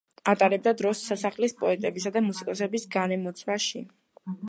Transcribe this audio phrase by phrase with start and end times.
[0.31, 3.89] ატარებდა დროს სასახლის პოეტებისა და მუსიკოსების გარემოცვაში.